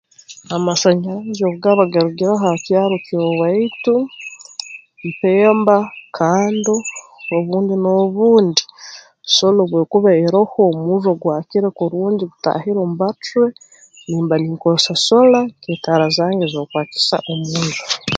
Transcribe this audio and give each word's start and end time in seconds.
Amasanyarazi 0.55 1.41
obu 1.43 1.57
gaba 1.63 1.83
garugireho 1.93 2.37
ha 2.43 2.51
kyaro 2.65 2.95
ky'owaitu 3.05 3.95
mpemba 5.09 5.75
kando 6.17 6.75
obundi 7.37 7.73
n'obundi 7.77 8.63
sola 9.35 9.59
obu 9.61 9.73
erukuba 9.77 10.09
eroho 10.25 10.59
omurro 10.71 11.11
gwakire 11.21 11.67
kurungi 11.77 12.23
gutaahire 12.31 12.79
mu 12.89 12.95
batre 13.01 13.45
nimba 14.09 14.35
ninkozesa 14.37 14.93
sola 15.07 15.39
nk'etaara 15.57 16.05
zange 16.17 16.45
z'okwakisa 16.53 17.15
omu 17.31 17.45
nju 17.63 17.73